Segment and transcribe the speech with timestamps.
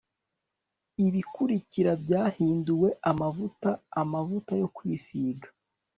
[1.05, 3.69] Ibikurikira byahinduwe amavuta
[4.01, 5.47] amavuta yo kwisiga